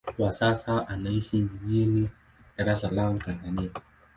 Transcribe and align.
Kwa 0.17 0.31
sasa 0.31 0.87
anaishi 0.87 1.41
jijini 1.41 2.09
Dar 2.57 2.69
es 2.69 2.81
Salaam, 2.81 3.19
Tanzania. 3.19 3.69